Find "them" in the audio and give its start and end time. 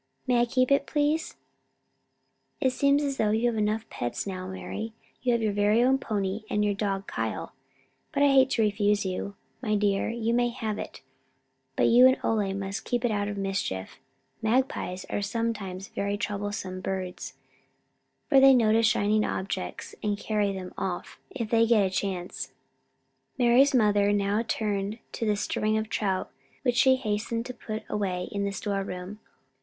20.51-20.73